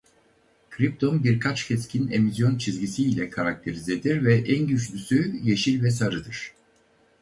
[0.71, 6.53] Kripton birkaç keskin emisyon çizgisi ile karakterizedir ve en güçlüsü yeşil ve sarıdır.